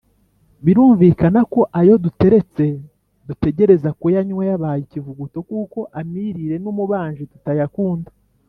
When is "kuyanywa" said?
3.99-4.43